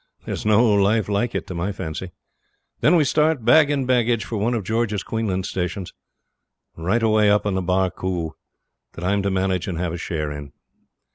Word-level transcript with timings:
There's 0.25 0.47
no 0.47 0.65
life 0.73 1.07
like 1.09 1.35
it, 1.35 1.45
to 1.45 1.53
my 1.53 1.71
fancy. 1.71 2.09
Then 2.79 2.95
we 2.95 3.03
start, 3.03 3.45
bag 3.45 3.69
and 3.69 3.85
baggage, 3.85 4.25
for 4.25 4.37
one 4.37 4.55
of 4.55 4.63
George's 4.63 5.03
Queensland 5.03 5.45
stations, 5.45 5.93
right 6.75 7.03
away 7.03 7.29
up 7.29 7.45
on 7.45 7.53
the 7.53 7.61
Barcoo, 7.61 8.31
that 8.93 9.03
I'm 9.03 9.21
to 9.21 9.29
manage 9.29 9.67
and 9.67 9.77
have 9.77 9.93
a 9.93 9.97
share 9.97 10.31
in. 10.31 10.53